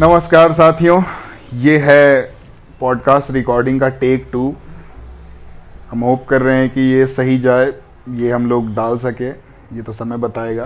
[0.00, 1.02] नमस्कार साथियों,
[1.54, 2.34] ये है
[2.80, 4.54] पॉडकास्ट रिकॉर्डिंग का टेक टू
[5.90, 7.72] हम होप कर रहे हैं कि ये सही जाए,
[8.08, 9.28] ये हम लोग डाल सके,
[9.76, 10.64] ये तो समय बताएगा।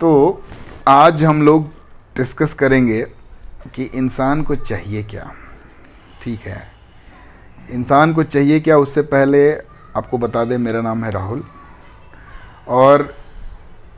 [0.00, 0.42] तो
[0.88, 1.66] आज हम लोग
[2.16, 3.02] डिस्कस करेंगे
[3.74, 5.30] कि इंसान को चाहिए क्या।
[6.22, 6.62] ठीक है?
[7.70, 9.52] इंसान को चाहिए क्या, उससे पहले
[9.96, 11.44] आपको बता दें, मेरा नाम है राहुल।
[12.68, 13.14] और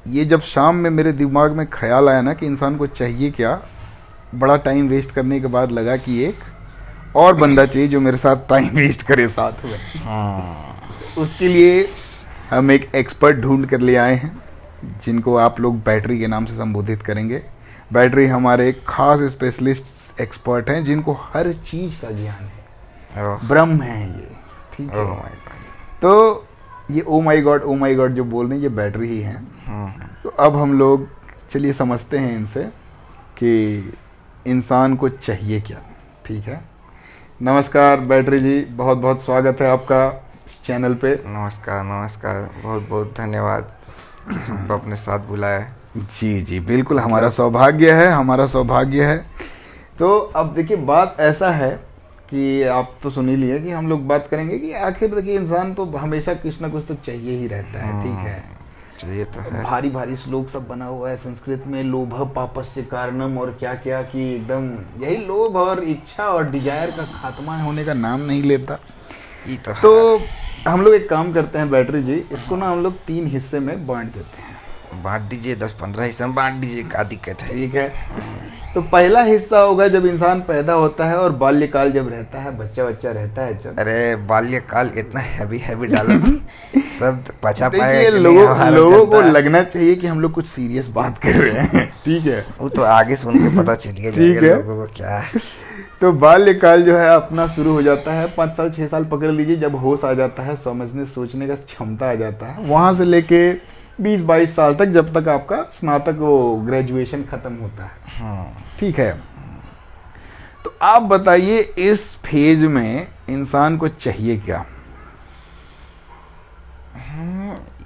[0.08, 3.60] ये जब शाम में मेरे दिमाग में ख्याल आया ना कि इंसान को चाहिए क्या
[4.34, 6.36] बड़ा टाइम वेस्ट करने के बाद लगा कि एक
[7.16, 9.78] और बंदा चाहिए जो मेरे साथ टाइम वेस्ट करे साथ में।
[11.18, 11.88] उसके लिए
[12.50, 14.36] हम एक एक्सपर्ट ढूंढ कर ले आए हैं
[15.04, 17.42] जिनको आप लोग बैटरी के नाम से संबोधित करेंगे।
[17.92, 24.28] बैटरी हमारे खास स्पेशलिस्ट एक्सपर्ट हैं जिनको हर चीज़ का ज्ञान है। ब्रह्म है ये
[24.76, 25.30] ठीक है?
[26.02, 26.47] तो
[26.90, 30.10] ये ओ माई गॉड ओ माई गॉड जो बोल रहे हैं ये बैटरी ही हैं।
[30.22, 31.06] तो अब हम लोग
[31.50, 32.62] चलिए समझते हैं इनसे
[33.38, 33.92] कि
[34.46, 35.80] इंसान को चाहिए क्या
[36.26, 36.60] ठीक है?
[37.42, 40.06] नमस्कार बैटरी जी बहुत बहुत स्वागत है आपका
[40.46, 43.72] इस चैनल पे। नमस्कार नमस्कार बहुत बहुत धन्यवाद
[44.30, 45.66] हमको अपने साथ बुलाया
[45.96, 49.18] जी जी बिल्कुल हमारा सौभाग्य है हमारा सौभाग्य है।
[49.98, 51.70] तो अब देखिए बात ऐसा है
[52.30, 55.72] कि आप तो सुन ही लिए कि हम लोग बात करेंगे कि आखिर देखिए इंसान
[55.74, 58.58] तो हमेशा कुछ ना कुछ तो चाहिए ही रहता है ठीक है?
[59.08, 63.38] ये तो है। भारी भारी श्लोक सब बना हुआ है संस्कृत में लोभ पापस्य कारणम
[63.38, 64.68] और क्या क्या कि एकदम
[65.02, 68.78] यही लोभ और इच्छा और डिज़ायर का खात्मा होने का नाम नहीं लेता।
[69.48, 70.20] ये तो, तो
[70.68, 73.86] हम लोग एक काम करते हैं बैटरी जी इसको ना हम लोग तीन हिस्से में
[73.86, 77.48] बांट देते हैं। बांट दीजिए दस पंद्रह हिस्से में बांट दीजिए क्या दिक्कत है?
[77.48, 77.92] ठीक है।
[78.74, 82.84] तो पहला हिस्सा होगा जब इंसान पैदा होता है और बाल्यकाल जब रहता है बच्चा
[82.84, 86.18] बच्चा रहता है जब अरे बाल्यकाल इतना हैवी हैवी डालो
[86.86, 91.28] सब पचा पाए लोगों लोगों को लगना चाहिए कि हम लोग कुछ सीरियस बात कर
[91.28, 94.76] रहे हैं। ठीक है। वो तो आगे सुन के पता चल गया ठीक है। लोगों
[94.76, 95.40] को क्या है।
[96.00, 99.56] तो बाल्यकाल जो है अपना शुरू हो जाता है। पाँच साल छः साल पकड़ लीजिए
[99.56, 103.52] जब होश आ जाता है समझने सोचने का क्षमता आ जाता है। वहाँ से लेके
[104.00, 108.98] बीस बाईस साल तक जब तक आपका स्नातक वो ग्रेजुएशन खत्म होता है। हाँ। ठीक
[108.98, 109.12] है?
[110.64, 114.64] तो आप बताइए इस फ़ेज़ में इंसान को चाहिए क्या?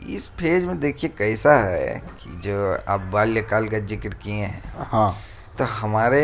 [0.08, 5.14] इस फ़ेज़ में देखिए कैसा है कि जो आप बाल्यकाल का ज़िक्र किए हैं हाँ।
[5.58, 6.22] तो हमारे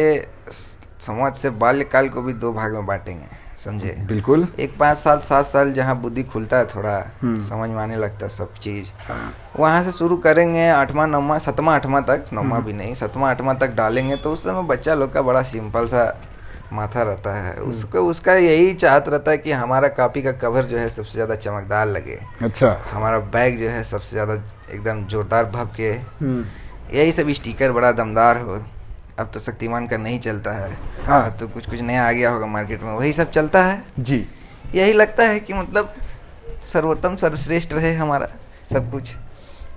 [0.51, 3.95] समाज से बाल्यकाल को भी दो भाग में बांटेंगे। समझे?
[4.09, 7.97] बिल्कुल। एक पाँच साल सात साल जहाँ बुद्धि खुलता है थोड़ा हम्म। समझ में आने
[7.97, 8.91] लगता है सब चीज़।
[9.59, 13.75] वहाँ से शुरू करेंगे आठवां नौवां सतवां आठवां तक नौवां भी नहीं सतवां आठवां तक
[13.77, 16.05] डालेंगे तो उस समय बच्चा लोग का बड़ा सिंपल सा
[16.73, 20.79] माथा रहता है। उसको उसका यही चाहत रहता है कि हमारा कॉपी का कवर जो
[20.79, 24.35] है सबसे ज़्यादा चमकदार लगे। अच्छा। हमारा बैग जो है सबसे ज़्यादा
[24.71, 26.45] एकदम जोरदार भपके हम्म,
[26.95, 28.59] यही सब स्टिकर बड़ा दमदार हो
[29.19, 32.31] अब तो शक्तिमान का नहीं चलता है। हाँ। अब तो कुछ कुछ नया आ गया
[32.31, 34.27] होगा मार्केट में। वही सब चलता है। जी।
[34.75, 35.95] यही लगता है कि मतलब
[36.67, 38.29] सर्वोत्तम सर्वश्रेष्ठ रहे हमारा
[38.71, 39.17] सब कुछ।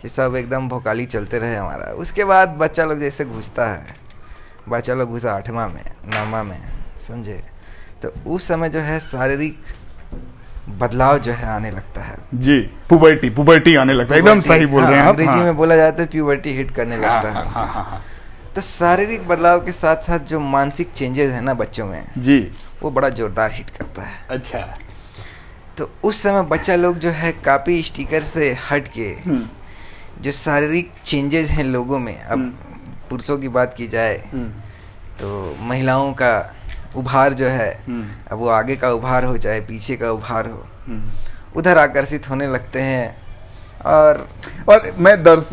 [0.02, 3.86] कि सब एकदम भोकाली चलते रहे हमारा। उसके बाद बच्चा लोग जैसे घुसता है।
[4.70, 6.62] बच्चा लोग घुसा आठवां में नौवा में
[7.00, 7.44] समझे?
[8.06, 9.64] तो उस समय जो है शारीरिक
[10.70, 14.84] बदलाव जो है आने लगता है। जी पुबर्टी पुबर्टी आने लगता है। एकदम सही बोल
[14.84, 17.46] रहे हैं हाँ, अंग्रेज़ी हाँ। में बोला जाता है प्यूबर्टी हिट करने हाँ, लगता हाँ,
[17.46, 18.04] है हाँ, हाँ, हाँ।
[18.56, 22.40] तो शारीरिक बदलाव के साथ साथ जो मानसिक चेंजेस है ना बच्चों में जी।
[22.82, 24.60] वो बड़ा जोरदार हिट करता है। अच्छा।
[25.78, 29.48] तो उस समय बच्चा लोग जो है कापी स्टिकर से हट के हम्म,
[30.22, 32.40] जो शारीरिक चेंजेस हैं लोगों में अब
[33.10, 34.50] पुरुषों की बात की जाए हम्म,
[35.20, 36.34] तो महिलाओं का
[36.96, 40.66] उभार जो है हम्म, अब वो आगे का उभार हो चाहे पीछे का उभार हो
[40.88, 41.12] हम्म।
[41.60, 43.21] उधर आकर्षित होने लगते हैं।
[43.86, 44.28] और
[44.70, 45.50] और मैं दर्श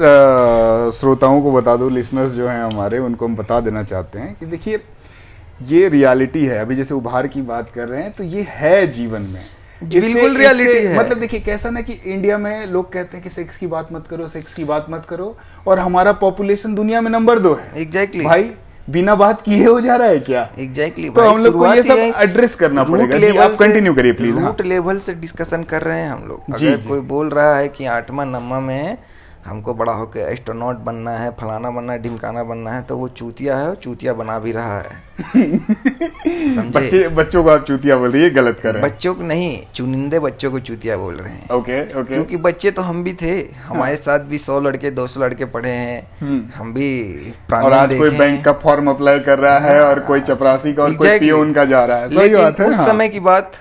[0.98, 4.46] श्रोताओं को बता दूँ लिसनर्स जो हैं हमारे उनको हम बता देना चाहते हैं कि
[4.46, 4.80] देखिए
[5.68, 9.22] ये रियलिटी है अभी जैसे उभार की बात कर रहे हैं तो ये है जीवन
[9.22, 9.42] में
[9.82, 13.56] बिल्कुल इससे- है। मतलब देखिए कैसा ना कि इंडिया में लोग कहते हैं कि सेक्स
[13.56, 17.38] की बात मत करो सेक्स की बात मत करो और हमारा पॉपुलेशन दुनिया में नंबर
[17.38, 18.26] दो है एग्जैक्टली exactly.
[18.28, 18.50] भाई
[18.90, 21.82] बिना बात किए हो जा रहा है क्या एग्जैक्टली exactly, तो हम लोग को ये
[21.82, 26.00] सब एड्रेस करना पड़ेगा। जी, आप कंटिन्यू करिए, हाँ। रूट लेवल से डिस्कशन कर रहे
[26.00, 28.98] हैं हम लोग जी, अगर। कोई बोल रहा है कि आठवा नम्मा में
[29.46, 33.56] हमको बड़ा होकर एस्ट्रोनॉट बनना है फलाना बनना है ढिमकाना बनना है तो वो चूतिया
[33.56, 35.08] है और चूतिया बना भी रहा है।
[36.54, 36.70] समझे?
[36.70, 39.66] बच्चे बच्चों को आप चूतिया बोल रही है गलत कर रहे हैं। बच्चों को नहीं
[39.74, 42.14] चुनिंदे बच्चों को चूतिया बोल रहे हैं। Okay okay.
[42.14, 45.70] क्योंकि बच्चे तो हम भी थे हमारे साथ भी सौ लड़के दो सौ लड़के पढ़े
[45.70, 46.88] हैं हम्म। हम भी
[47.54, 50.94] और आज कोई बैंक का फॉर्म अप्लाई कर रहा है और कोई चपरासी का और
[50.94, 51.18] कोई.
[51.18, 53.52] पियोन का जा रहा है। है उस हाँ। समय की बात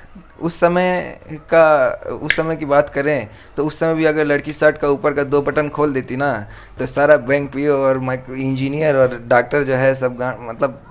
[0.42, 1.19] उस समय
[1.54, 5.13] का उस समय की बात करें तो उस समय भी अगर लड़की शर्ट का ऊपर
[5.13, 6.31] का दो बटन खोल देती ना
[6.80, 10.84] तो सारा बैंक पीओ और इंजीनियर और डॉक्टर जो है सब मतलब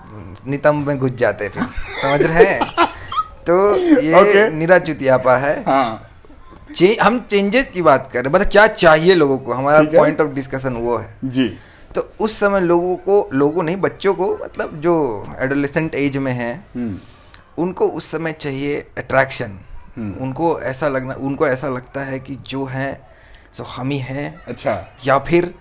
[0.46, 1.62] नितंब में घुस जाते फिर।
[2.02, 2.88] समझ रहे हैं?
[3.46, 4.52] तो ये Okay.
[4.52, 6.10] निरा चुतियापा है। हाँ।
[6.76, 9.52] चे, हम चेंजेस की बात कर रहे हैं मतलब क्या चाहिए लोगों को?
[9.52, 11.48] हमारा पॉइंट ऑफ़ डिस्कशन वो है। जी।
[11.94, 14.94] तो उस समय लोगों को लोगों नहीं बच्चों को मतलब जो
[15.40, 16.98] एडोलेसेंट एज में है हम्म।
[17.58, 19.58] उनको उस समय चाहिए अट्रैक्शन
[20.20, 22.88] उनको ऐसा लगना उनको ऐसा लगता है कि जो है
[23.52, 24.72] सो हम ही हैं। अच्छा।
[25.06, 25.54] या फिर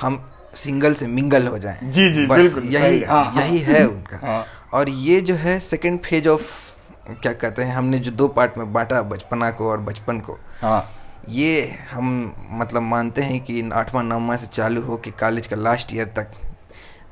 [0.00, 0.24] हम
[0.54, 4.18] सिंगल से मिंगल हो जाएँ। जी, जी, बस बिल्कुल, यही सही, हाँ, हाँ। है उनका।
[4.26, 8.58] हाँ। और ये जो है सेकंड फ़ेज़ ऑफ़ क्या कहते हैं हमने जो दो पार्ट
[8.58, 10.90] में बांटा बचपना को और बचपन को। हाँ।
[11.28, 12.10] ये हम
[12.52, 16.30] मतलब मानते हैं कि आठवां नौवां से चालू हो कि कॉलेज का लास्ट ईयर तक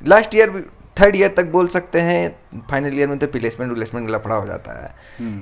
[0.07, 0.51] लास्ट ईयर
[1.01, 2.37] थर्ड ईयर तक बोल सकते हैं
[2.71, 4.95] फाइनल ईयर में तो प्लेसमेंट विलेसमेंट लफड़ा हो जाता है।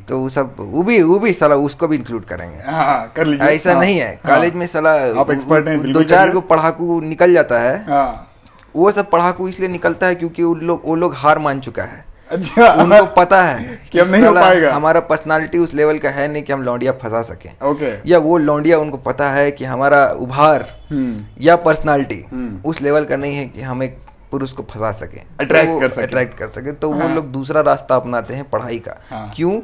[0.09, 3.49] तो वो सब वो भी वो भी साला उसको भी इंक्लूड करेंगे। हाँ कर लीजिए।
[3.49, 7.01] ऐसा हाँ, नहीं है। हाँ। कॉलेज में साला आप expert हैं, दो चार को पढ़ाकू
[7.01, 8.33] निकल जाता है। हाँ।
[8.77, 12.05] वो सब पढ़ाकू इसलिए निकलता है क्योंकि वो लोग वो लोग हार मान चुका है।
[12.31, 16.29] अच्छा। उनको पता है कि अब नहीं हो पाएगा। हमारा पर्सनालिटी उस लेवल का है
[16.29, 20.07] नहीं कि हम लौंडिया फंसा सके। ओके। या वो लौंडिया उनको पता है कि हमारा
[20.07, 23.99] उभार हम्म। या पर्सनालिटी हम्म। उस लेवल का नहीं है कि हम एक
[24.31, 27.61] पुरुष को फंसा सके। Attract कर सकें। अट्रैक्ट कर सके। तो वो हाँ। लोग दूसरा
[27.61, 29.61] रास्ता अपनाते हैं पढ़ाई का। हाँ। क्यों?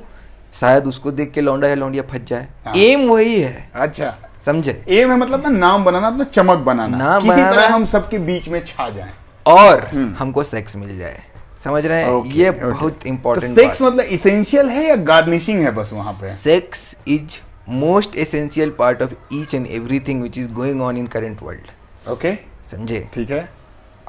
[0.53, 4.85] शायद उसको देख के लौंडा या लौंडिया फंस जाए। हाँ। एम वही है। अच्छा। समझे?
[4.89, 8.19] एम है मतलब ना नाम बनाना तो चमक बनाना। नाम किसी बनाना- तरह हम सबके
[8.19, 9.11] बीच में छा जाएँ।
[9.47, 11.23] और हम्म। हमको सेक्स मिल जाए।
[11.57, 12.11] समझ रहे हैं?
[12.11, 12.63] Okay, ये okay.
[12.63, 16.29] बहुत तो इंपॉर्टेंट सेक्स मतलब इसेंशियल है या गार्निशिंग है बस वहाँ पे?
[16.29, 17.39] Sex is
[17.69, 21.63] most essential part of each and everything which is going on in current world
[22.11, 22.35] okay
[22.67, 23.09] समझे?
[23.15, 23.62] ठीक है।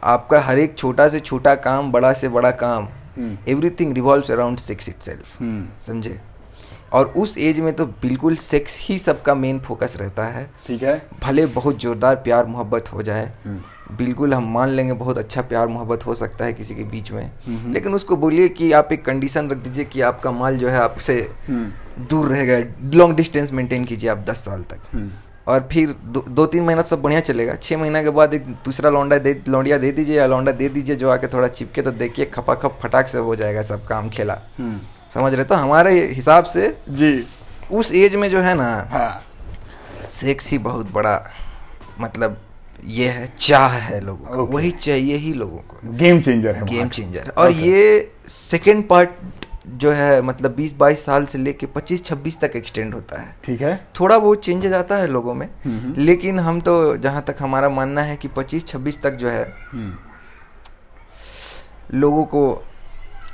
[0.03, 4.57] आपका हर एक छोटा से छोटा काम बड़ा से बड़ा काम हम्म। Everything revolves around
[4.57, 5.09] sex
[5.39, 5.67] hmm.
[5.81, 6.19] समझे?
[6.93, 11.01] और उस एज में तो बिल्कुल सेक्स ही सबका मेन फोकस रहता है। ठीक है।
[11.23, 15.67] भले बहुत जोरदार प्यार मोहब्बत हो जाए हम्म। बिल्कुल हम मान लेंगे बहुत अच्छा प्यार
[15.67, 19.49] मोहब्बत हो सकता है किसी के बीच में लेकिन उसको बोलिए कि आप एक कंडीशन
[19.49, 21.15] रख दीजिए कि आपका माल जो है आपसे
[21.47, 22.57] हम्म। दूर रहेगा
[22.97, 25.11] लॉन्ग डिस्टेंस मेंटेन कीजिए आप दस साल तक। हम्म।
[25.47, 28.89] और फिर दो, दो तीन महीना सब बढ़िया चलेगा। छः महीना के बाद एक दूसरा
[28.89, 32.25] लौंडा दे लौंडिया दे दीजिए या लौंडा दे दीजिए जो आके थोड़ा चिपके तो देखिए
[32.25, 34.79] खपा खप फटाक से हो जाएगा सब काम खेला। हम्म।
[35.13, 35.43] समझ रहे?
[35.43, 37.27] तो हमारे हिसाब से जी।
[37.71, 39.23] उस एज में जो है ना हाँ।
[40.05, 41.21] सेक्स ही बहुत बड़ा
[42.01, 42.37] मतलब
[42.85, 44.53] ये है चाह है लोगों को। Okay.
[44.55, 47.63] वही चाहिए ही लोगों को। गेम चेंजर है गेम चेंजर और Okay.
[47.65, 49.09] ये सेकेंड पार्ट
[49.67, 54.17] जो है मतलब 20-22 साल से लेके 25-26 तक एक्सटेंड होता है। ठीक है। थोड़ा
[54.17, 58.15] बहुत चेंजेस आता है लोगों में हम्म। लेकिन हम तो जहाँ तक हमारा मानना है
[58.15, 59.97] कि 25-26 तक जो है हम्म।
[61.99, 62.63] लोगों को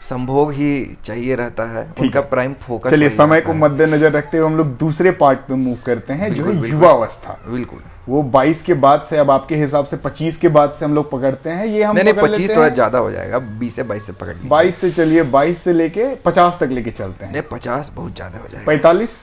[0.01, 4.37] संभोग ही चाहिए रहता है ठीक उनका है। प्राइम फोकस चलिए समय को मद्देनजर रखते
[4.37, 7.79] हुए हम लोग दूसरे पार्ट पे मूव करते हैं जो है। युवा अवस्था बिल्कुल।
[8.09, 11.09] वो 22 के बाद से अब आपके हिसाब से 25 के बाद से हम लोग
[11.11, 13.83] पकड़ते हैं ये हम नहीं नहीं पकड़ पच्चीस लेते थोड़ा ज़्यादा हो जाएगा बीस से
[13.83, 17.31] बाईस से पकड़ लीजिए। 22 से चलिए 22 से लेके 50 तक लेके चलते हैं।
[17.31, 19.17] नहीं पचास बहुत ज़्यादा हो जाएगा। पैंतालीस?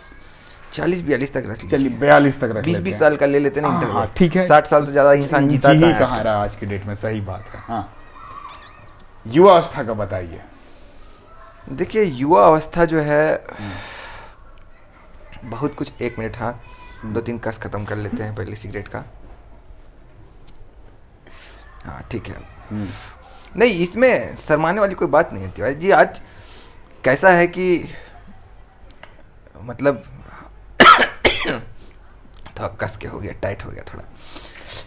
[0.72, 3.66] चालीस बयालीस तक रख चलिए बयालीस तक रख बीस बीस साल का ले लेते हैं
[3.68, 6.66] ना हाँ, हाँ, ठीक है। साठ साल से ज़्यादा इंसान जीता कहाँ रहा आज की
[6.66, 6.94] डेट में?
[6.94, 7.88] सही बात है हाँ।
[9.26, 10.40] युवा अवस्था का बताइए।
[11.68, 13.44] देखिए युवा अवस्था जो है
[15.44, 16.60] बहुत कुछ एक मिनट हाँ
[17.04, 19.04] दो तीन कस खत्म कर लेते हैं पहले सिगरेट का।
[21.84, 22.34] हाँ ठीक है।
[22.70, 22.88] हम्म,
[23.56, 26.20] नहीं इसमें शर्माने वाली कोई बात नहीं होती। भाई जी आज
[27.04, 27.66] कैसा है कि
[29.62, 30.02] मतलब
[32.58, 34.04] थोड़ा कस के हो गया टाइट हो गया थोड़ा।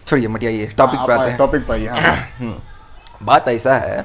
[0.08, 2.56] छोड़िए मटियाइए टॉपिक हाँ, पे आते हैं। टॉपिक पर हाँ। हम्म,
[3.26, 4.02] बात ऐसा है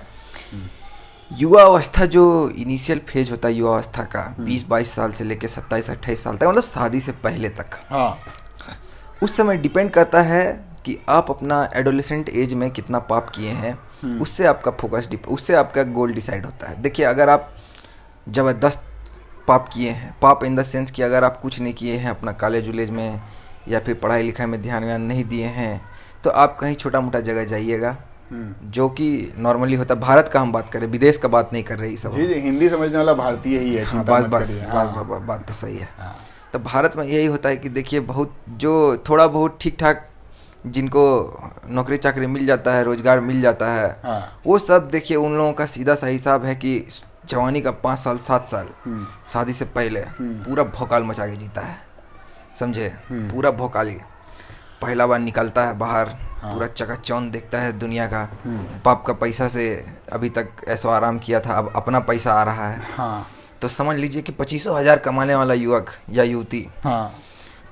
[1.30, 2.22] युवा अवस्था जो
[2.58, 6.36] इनिशियल फ़ेज़ होता है युवा अवस्था का बीस बाईस साल से लेकर सत्ताईस अट्ठाईस साल
[6.36, 8.18] तक मतलब शादी से पहले तक। हाँ।
[9.22, 10.44] उस समय डिपेंड करता है
[10.84, 15.54] कि आप अपना एडोलेसेंट एज में कितना पाप किए हैं उससे आपका फोकस डिप उससे
[15.54, 17.54] आपका गोल डिसाइड होता है। देखिए अगर आप
[18.28, 18.82] ज़बरदस्त
[19.48, 22.32] पाप किए हैं पाप इन द सेंस कि अगर आप कुछ नहीं किए हैं अपना
[22.32, 23.20] कॉलेज उलेज में
[23.68, 25.80] या फिर पढ़ाई लिखाई में ध्यान व्यान नहीं दिए हैं
[26.24, 30.40] तो आप कहीं छोटा मोटा जगह जाइएगा। हम्म। जो कि नॉर्मली होता है भारत का
[30.40, 33.14] हम बात करें विदेश का बात नहीं कर रहे सब जी जी हिंदी समझने वाला
[33.14, 36.14] भारतीय ही है हाँ, बात बस करिए, बात, हाँ, बात, बात तो सही है। हाँ,
[36.52, 38.74] तो भारत में यही होता है कि देखिए बहुत जो
[39.08, 40.08] थोड़ा बहुत ठीक ठाक
[40.66, 41.02] जिनको
[41.70, 45.52] नौकरी चाकरी मिल जाता है रोज़गार मिल जाता है हाँ, वो सब देखिए उन लोगों
[45.52, 46.78] का सीधा सा हिसाब है कि
[47.28, 51.36] जवानी का पाँच साल सात साल हम्म, शादी से पहले हम्म। पूरा भोकाल मचा के
[51.36, 51.76] जीता है
[52.60, 52.92] समझे?
[53.08, 53.96] हम्म। पूरा भोकाली
[54.82, 58.24] पहला बार निकलता है बाहर हाँ। पूरा चकाचौंध देखता है दुनिया का।
[58.84, 59.64] पाप का पैसा से
[60.12, 63.26] अभी तक ऐसा आराम किया था अब अपना पैसा आ रहा है। हाँ।
[63.62, 67.14] तो समझ लीजिए कि पच्चीसों हज़ार कमाने वाला युवक या युवती। हाँ।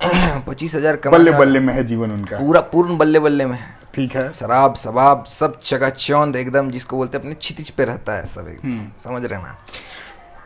[0.49, 4.15] पच्चीस हज़ार बल्ले बल्ले में है जीवन उनका। पूरा पूर्ण बल्ले बल्ले में है। ठीक
[4.17, 8.49] है। शराब शबाब सब चकाचौंध एकदम जिसको बोलते हैं अपने छितिज पे रहता है सब
[8.49, 9.57] एकदम। हम्म। समझ रहे ना?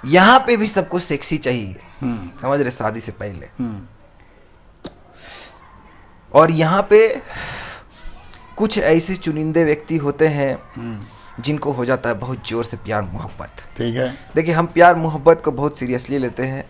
[0.05, 3.87] यहाँ पे भी सबको सेक्सी चाहिए। हम्म। समझ रहे शादी से पहले। हम्म।
[6.33, 6.99] और यहाँ पे
[8.57, 13.03] कुछ ऐसे चुनिंदे व्यक्ति होते हैं हम्म। जिनको हो जाता है बहुत ज़ोर से प्यार
[13.03, 16.65] मोहब्बत। ठीक है। देखिए हम प्यार मोहब्बत को बहुत सीरियसली लेते हैं।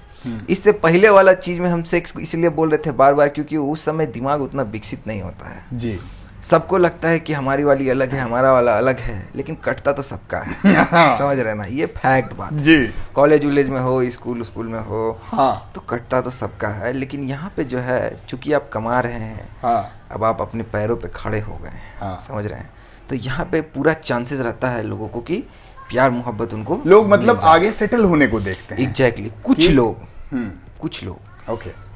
[0.50, 3.85] इससे पहले वाला चीज़ में हम सेक्स इसलिए बोल रहे थे बार बार क्योंकि उस
[3.85, 5.99] समय दिमाग उतना विकसित नहीं होता है। जी।
[6.43, 10.02] सबको लगता है कि हमारी वाली अलग है हमारा वाला अलग है लेकिन कटता तो
[10.02, 11.64] सबका है। समझ रहे ना?
[11.64, 16.21] ये फैक्ट बात जी। कॉलेज उलेज में हो स्कूल स्कूल में हो हाँ। तो कटता
[16.21, 20.25] तो सबका है लेकिन यहाँ पे जो है चूँकि आप कमा रहे हैं हाँ। अब
[20.25, 22.71] आप अपने पैरों पे खड़े हो गए हैं हाँ। समझ रहे हैं?
[23.09, 25.37] तो यहाँ पे पूरा चांसेस रहता है लोगों को कि
[25.88, 29.97] प्यार मोहब्बत उनको लोग मतलब आगे सेटल होने को देखते हैं। एग्जैक्टली कुछ लोग
[30.33, 30.50] हम्म।
[30.81, 31.87] कुछ लोग। ओके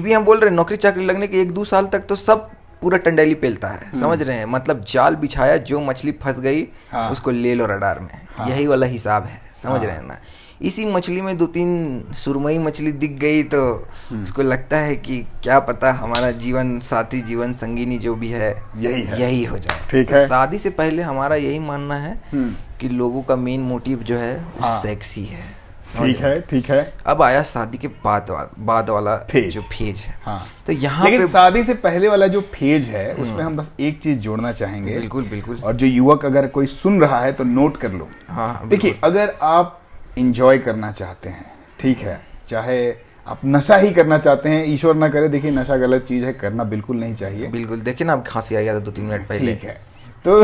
[0.00, 2.50] भी हम बोल रहे हैं नौकरी चाकरी लगने के एक दो साल तक तो सब
[2.82, 7.10] पूरा टंडेली पेलता है समझ रहे हैं मतलब जाल बिछाया जो मछली फंस गई हाँ।
[7.10, 10.18] उसको ले लो रडार में हाँ। यही वाला हिसाब है समझ हाँ। रहे हैं ना
[10.62, 15.26] इसी मछली में दो तीन सुरमई मछली दिख गई तो हम्म। उसको लगता है कि
[15.42, 19.80] क्या पता हमारा जीवन साथी जीवन संगीनी जो भी है यही है। यही हो जाए
[19.90, 23.60] ठीक तो है। शादी से पहले हमारा यही मानना है हम्म कि लोगों का मेन
[23.60, 25.61] मोटिव जो है वो हाँ। सेक्सी है समझ
[25.92, 28.30] ठीक है ठीक है। अब आया शादी के बाद
[28.60, 32.26] बाद वाला फ़ेज़। जो फ़ेज़ है। हाँ। तो यहाँ लेकिन पे शादी से पहले वाला
[32.26, 36.24] जो फ़ेज़ है उसमें हम बस एक चीज़ जोड़ना चाहेंगे। बिल्कुल बिल्कुल। और जो युवक
[36.24, 39.80] अगर कोई सुन रहा है तो नोट कर लो। हाँ देखिए अगर आप
[40.18, 42.78] इंजॉय करना चाहते हैं ठीक है चाहे
[43.26, 46.64] आप नशा ही करना चाहते हैं ईश्वर ना करे देखिए नशा गलत चीज़ है करना
[46.64, 49.54] बिल्कुल नहीं चाहिए। बिल्कुल देखिए ना आप खांसी आ गया था दो तीन मिनट पहले।
[49.54, 49.80] ठीक है।
[50.26, 50.42] तो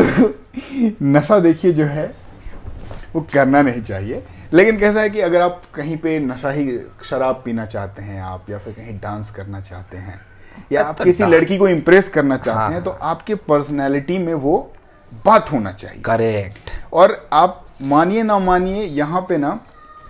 [1.03, 2.05] नशा देखिए जो है
[3.15, 7.41] वो करना नहीं चाहिए। लेकिन कैसा है कि अगर आप कहीं पे नशा ही शराब
[7.45, 10.19] पीना चाहते हैं आप या फिर कहीं डांस करना चाहते हैं
[10.71, 14.73] या आप किसी लड़की को इम्प्रेस करना चाहते हाँ, हैं तो आपके पर्सनैलिटी में वो
[15.25, 19.59] बात होना चाहिए। करेक्ट और आप मानिए ना मानिए यहाँ पे ना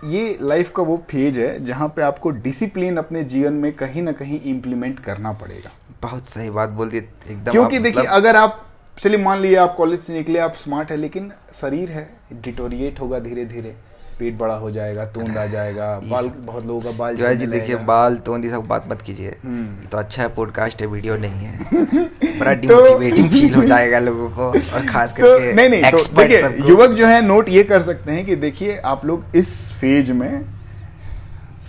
[0.06, 4.12] ये लाइफ का वो फ़ेज़ है जहाँ पे आपको डिसिप्लिन अपने जीवन में कहीं ना
[4.12, 8.66] कहीं इम्प्लीमेंट करना पड़ेगा। बहुत सही बात बोल दी एकदम क्योंकि देखिए मतलब- अगर आप
[9.02, 13.20] चलिए मान लीजिए आप कॉलेज से निकले आप स्मार्ट है लेकिन शरीर है डिटोरिएट होगा
[13.20, 13.76] धीरे धीरे
[14.20, 17.76] पेट बड़ा हो जाएगा तूंद आ जाएगा बाल बहुत लोगों का बाल तिवारी जी देखिए
[17.76, 21.46] बाल तो ये सब बात मत कीजिए। हम्म। तो अच्छा है पॉडकास्ट है वीडियो नहीं
[21.46, 21.60] है।
[22.40, 26.70] बड़ा डिमोटिवेटिंग फील हो जाएगा लोगों को और खास तो करके नहीं नहीं तो एक्सपर्ट
[26.70, 30.46] युवक जो है नोट ये कर सकते हैं कि देखिए आप लोग इस फ़ेज़ में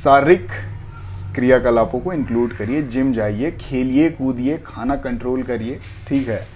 [0.04, 0.48] शारीरिक
[1.34, 6.46] क्रियाकलापों को इंक्लूड करिए जिम जाइए खेलिए कूदिए खाना कंट्रोल करिए ठीक है?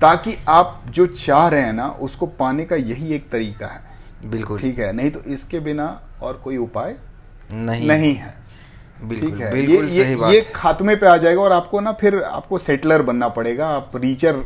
[0.00, 3.89] ताकि आप जो चाह रहे हैं ना उसको पाने का यही एक तरीका है।
[4.24, 6.96] बिल्कुल। ठीक है नहीं तो इसके बिना और कोई उपाय
[7.52, 8.34] नहीं। नहीं है।
[9.04, 11.80] बिल्कुल ठीक है बिल्कुल ये सही ये, बात। ये खात्मे पे आ जाएगा और आपको
[11.80, 14.44] ना फिर आपको सेटलर बनना पड़ेगा आप रीचर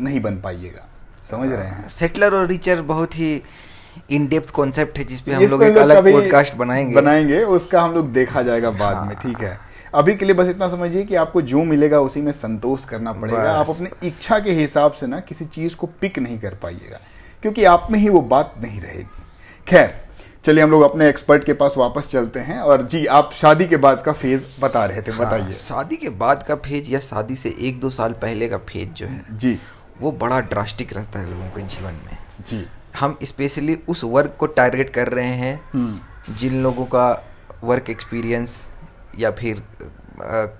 [0.00, 0.86] नहीं बन पाइएगा।
[1.30, 1.88] समझ रहे हैं?
[1.88, 3.42] सेटलर और रिचर बहुत ही
[4.10, 8.12] इन डेप्थ कॉन्सेप्ट है जिसपे हम लोग एक अलग पॉडकास्ट बनाएँगे। बनाएँगे उसका हम लोग
[8.12, 9.58] देखा जाएगा बाद में हाँ। ठीक है।
[9.94, 13.52] अभी के लिए बस इतना समझिए कि आपको जो मिलेगा उसी में संतोष करना पड़ेगा।
[13.52, 17.00] आप अपने इच्छा के हिसाब से ना किसी चीज़ को पिक नहीं कर पाइएगा।
[17.42, 19.06] क्योंकि आप में ही वो बात नहीं रहेगी।
[19.66, 19.94] खैर
[20.44, 23.76] चलिए हम लोग अपने एक्सपर्ट के पास वापस चलते हैं और जी आप शादी के
[23.76, 27.34] बाद का फ़ेज़ बता रहे थे हाँ, बताइए। शादी के बाद का फ़ेज़ या शादी
[27.34, 29.58] से एक दो साल पहले का फ़ेज़ जो है जी।
[30.00, 32.16] वो बड़ा ड्रास्टिक रहता है लोगों के जीवन में।
[32.48, 32.64] जी।
[33.00, 37.08] हम स्पेशली उस वर्क को टारगेट कर रहे हैं हम्म। जिन लोगों का
[37.64, 38.66] वर्क एक्सपीरियंस
[39.18, 39.62] या फिर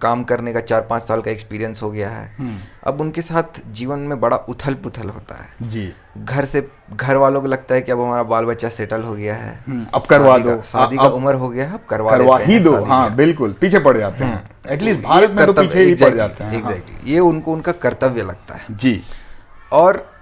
[0.02, 3.43] काम करने का चार पाँच साल का एक्सपीरियंस हो गया है। हम्म। अब उनके साथ
[3.71, 7.81] जीवन में बड़ा उथल पुथल होता है। जी। घर से घर वालों को लगता है
[7.81, 11.02] कि अब हमारा बाल बच्चा सेटल हो गया है। हम्म, अब करवा दो। शादी का
[11.02, 14.50] उम्र हो गया है अब करवा करवा ही दो। हाँ बिल्कुल पीछे पड़ जाते हैं।
[14.69, 17.09] एटलीस्ट भारत में तो पीछे ही पड़ जाते हैं। exactly.
[17.09, 19.02] ये उनको उनका कर्तव्य लगता है। जी।
[19.73, 20.20] और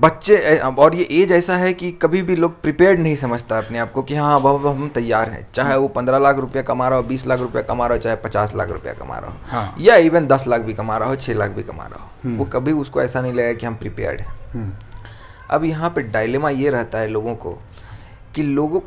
[0.00, 3.92] बच्चे और ये एज ऐसा है कि कभी भी लोग प्रिपेयर्ड नहीं समझता अपने आप
[3.92, 6.98] को कि हाँ अब अब हम तैयार हैं। चाहे वो पंद्रह लाख रुपया कमा रहा
[6.98, 9.74] हो बीस लाख रुपया कमा रहा हो चाहे पचास लाख रुपया कमा रहा हो हाँ।
[9.80, 12.44] या इवन दस लाख भी कमा रहा हो छः लाख भी कमा रहा हो। वो
[12.44, 14.72] कभी उसको ऐसा नहीं लगेगा कि हम प्रिपेयर्ड हैं। हम्म,
[15.50, 17.58] अब यहाँ पे डायलेमा ये रहता है लोगों को
[18.34, 18.80] कि लोगों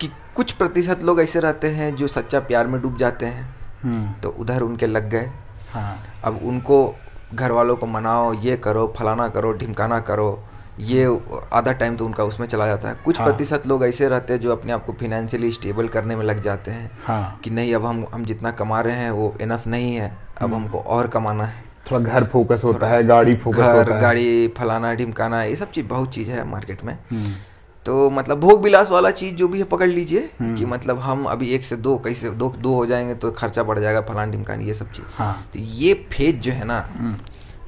[0.00, 4.12] कि कुछ प्रतिशत लोग ऐसे रहते हैं जो सच्चा प्यार में डूब जाते हैं। हम्म,
[4.22, 5.30] तो उधर उनके लग गए।
[5.72, 6.94] हाँ। अब उनको
[7.34, 10.30] घर वालों को मनाओ ये करो फलाना करो ढिमकाना करो
[10.82, 11.04] ये
[11.52, 14.40] आधा टाइम तो उनका उसमें चला जाता है। कुछ हाँ। प्रतिशत लोग ऐसे रहते हैं
[14.40, 17.84] जो अपने आप को फिनेंशियली स्टेबल करने में लग जाते हैं हाँ। कि नहीं अब
[17.86, 21.64] हम हम जितना कमा रहे हैं वो इनफ नहीं है अब हमको और कमाना है।
[21.90, 25.70] थोड़ा घर फोकस होता है गाड़ी फोकस घर होता है। गाड़ी फलाना ढिमकाना ये सब
[25.70, 27.32] चीज़ बहुत चीज़ है मार्केट में। हम्म,
[27.86, 31.48] तो मतलब भोग विलास वाला चीज़ जो भी है पकड़ लीजिए कि मतलब हम अभी
[31.54, 34.74] एक से दो कैसे दो दो हो जाएँगे तो खर्चा बढ़ जाएगा फलान ढिमकान ये
[34.74, 36.78] सब चीज़। हाँ। तो ये फ़ेज़ जो है ना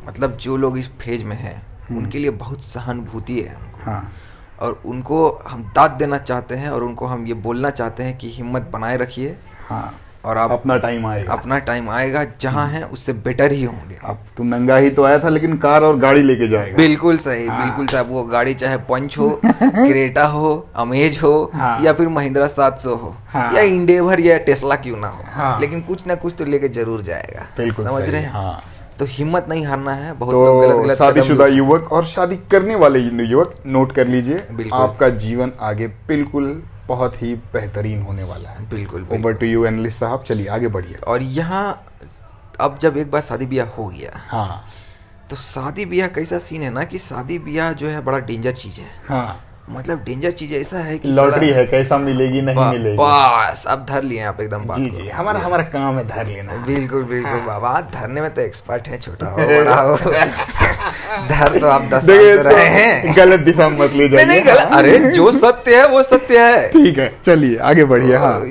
[0.07, 4.13] मतलब जो लोग इस फ़ेज़ में हैं उनके लिए बहुत सहानुभूति है हमको। हाँ।
[4.61, 8.31] और उनको हम दाद देना चाहते हैं और उनको हम ये बोलना चाहते हैं कि
[8.31, 9.37] हिम्मत बनाए रखिए।
[9.69, 13.99] हाँ। और आप अपना टाइम आएगा। अपना टाइम आएगा जहाँ हैं उससे बेटर ही होंगे।
[14.05, 17.47] अब तू नंगा ही तो आया था लेकिन कार और गाड़ी लेके जाएगा। बिल्कुल सही
[17.47, 22.09] हाँ। बिल्कुल साहब वो गाड़ी चाहे पंच हो क्रेटा हो अमेज हो हाँ। या फिर
[22.09, 26.15] महिंद्रा 700 हो हाँ। या इंडेवर या टेस्ला क्यों ना हो। हाँ। लेकिन कुछ ना
[26.15, 28.31] कुछ तो लेके ज़रूर जाएगा। समझ रहे हैं?
[28.31, 28.63] हाँ।
[28.99, 32.75] तो हिम्मत नहीं हारना है बहुत लोग गलत तो गलत शादीशुदा युवक और शादी करने
[32.75, 38.69] वाले युवक नोट कर लीजिए आपका जीवन आगे बिल्कुल बहुत ही बेहतरीन होने वाला है।
[38.71, 41.65] बिल्कुल बिल्कुल। ओवर टू यू एनलिस्ट साहब चलिए आगे बढ़िए। और यहाँ
[42.61, 44.65] अब जब एक बार शादी ब्याह हो गया हाँ।
[45.31, 48.81] तो शादी ब्याह कैसा सीन है ना कि शादी ब्याह जो है बड़ा डेंजर चीज़
[48.81, 52.97] है। हाँ। मतलब डेंजर चीज़ ऐसा है कि लॉटरी है कैसा मिलेगी नहीं बा- मिलेगी।
[53.01, 56.57] बस अब धर लिए आप एकदम बात जी जी हमारा हमारा काम है धर लेना।
[56.67, 59.97] बिल्कुल बिल्कुल हाँ। बाबा धरने में तो एक्सपर्ट है छोटा हो बड़ा हो।
[61.29, 64.99] धर तो आप दस साल रहे हैं। गलत दिशा मत ले जाइए नहीं गलत अरे
[64.99, 68.47] जो सत्य है वो सत्य है। ठीक है चलिए आगे बढ़िए हाँ। तो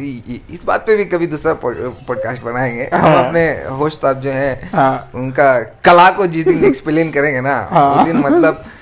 [0.54, 4.54] इस बात पे भी कभी दूसरा पॉडकास्ट बनाएँगे। हम हाँ। अपने होस्ट साहब जो है
[4.74, 5.54] हाँ। उनका
[5.86, 8.82] कला को जिस दिन एक्सप्लेन करेंगे ना हाँ। उस दिन मतलब हाँ,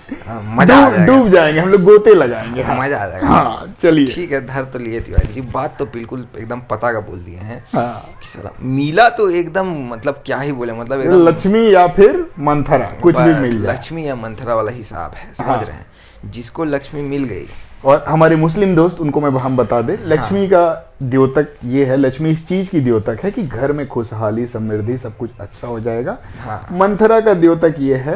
[0.56, 4.46] मज़ा डूब जाएँगे। हम लोग गोते लगाएँगे। हाँ मज़ा आ जाएगा। हाँ चलिए। ठीक है
[4.48, 8.18] धर तो लिए तिवारी जी। बात तो बिल्कुल एकदम पता का बोल दिए हैं हाँ।
[8.22, 12.91] कि साला मिला तो एकदम मतलब क्या ही बोले मतलब एकदम लक्ष्मी या फिर मंथरा
[13.01, 16.63] कुछ भी मिल जाए। लक्ष्मी या मंथरा वाला हिसाब है समझ हाँ। रहे हैं। जिसको
[16.65, 17.48] लक्ष्मी मिल गई।
[17.86, 20.63] और हमारे मुस्लिम दोस्त उनको मैं हम बता दें लक्ष्मी का
[21.03, 25.18] द्योतक ये है लक्ष्मी इस चीज़ की द्योतक है कि घर में खुशहाली समृद्धि सब
[25.18, 28.15] कुछ अच्छा हो जाएगा। हाँ। मंथरा का द्योतक ये है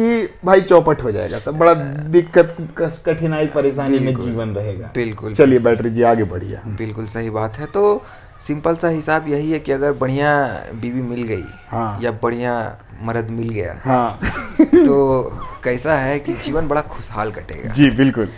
[0.00, 1.72] कि भाई चौपट हो जाएगा सब बड़ा
[2.16, 2.56] दिक्कत
[3.06, 7.66] कठिनाई परेशानी में जीवन रहेगा। बिल्कुल चलिए बैटरी जी आगे बढ़िए। बिल्कुल सही बात है
[7.66, 7.82] तो
[8.46, 10.30] सिंपल सा हिसाब यही है कि अगर बढ़िया
[10.82, 12.54] बीवी मिल गई हाँ। या बढ़िया
[13.02, 14.18] मर्द मिल गया हाँ।
[14.64, 15.22] तो
[15.64, 18.28] कैसा है कि जीवन बड़ा खुशहाल कटेगा। जी बिल्कुल।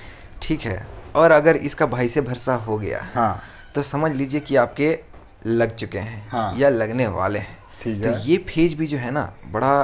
[0.43, 0.87] ठीक है
[1.17, 3.41] और अगर इसका भाई से भरसा हो गया हाँ।
[3.75, 4.99] तो समझ लीजिए कि आपके
[5.47, 8.99] लग चुके हैं हाँ। या लगने वाले हैं। ठीक तो है। ये फ़ेज़ भी जो
[8.99, 9.75] है ना बड़ा